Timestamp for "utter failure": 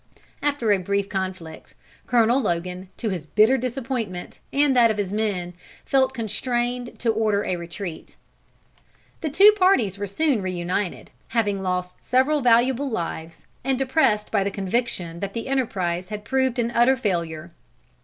16.71-17.51